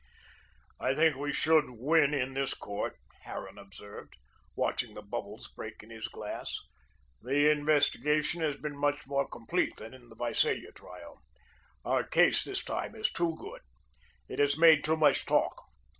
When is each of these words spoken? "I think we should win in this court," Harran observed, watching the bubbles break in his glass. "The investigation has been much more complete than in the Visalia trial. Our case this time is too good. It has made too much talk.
"I 0.79 0.95
think 0.95 1.15
we 1.15 1.31
should 1.31 1.65
win 1.67 2.11
in 2.11 2.33
this 2.33 2.55
court," 2.55 2.97
Harran 3.25 3.59
observed, 3.59 4.17
watching 4.55 4.95
the 4.95 5.03
bubbles 5.03 5.47
break 5.55 5.83
in 5.83 5.91
his 5.91 6.07
glass. 6.07 6.57
"The 7.21 7.51
investigation 7.51 8.41
has 8.41 8.57
been 8.57 8.75
much 8.75 9.05
more 9.05 9.27
complete 9.27 9.75
than 9.77 9.93
in 9.93 10.09
the 10.09 10.15
Visalia 10.15 10.71
trial. 10.71 11.21
Our 11.85 12.03
case 12.03 12.43
this 12.43 12.63
time 12.63 12.95
is 12.95 13.11
too 13.11 13.35
good. 13.37 13.61
It 14.27 14.39
has 14.39 14.57
made 14.57 14.83
too 14.83 14.97
much 14.97 15.23
talk. 15.27 15.55